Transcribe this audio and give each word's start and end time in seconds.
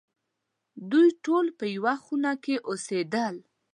دوی 0.91 1.07
ټول 1.25 1.45
په 1.57 1.65
یوه 1.75 1.93
خونه 2.03 2.31
کې 2.43 2.55
اوسېدل. 2.69 3.35